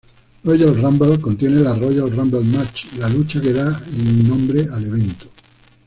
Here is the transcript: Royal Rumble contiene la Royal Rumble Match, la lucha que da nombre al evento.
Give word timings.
Royal 0.45 0.73
Rumble 0.81 1.19
contiene 1.19 1.61
la 1.61 1.75
Royal 1.75 2.09
Rumble 2.09 2.43
Match, 2.43 2.87
la 2.97 3.07
lucha 3.07 3.39
que 3.39 3.53
da 3.53 3.69
nombre 4.27 4.67
al 4.71 4.85
evento. 4.85 5.27